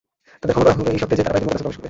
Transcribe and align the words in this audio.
তাদের 0.39 0.53
ক্ষমা 0.55 0.63
করা 0.67 0.73
হল 0.77 0.87
এই 0.95 1.01
শর্তে 1.01 1.15
যে, 1.17 1.23
তারা 1.25 1.33
বায়তুল 1.33 1.45
মুকাদ্দাসে 1.45 1.55
প্রবেশ 1.57 1.65
করবে। 1.75 1.79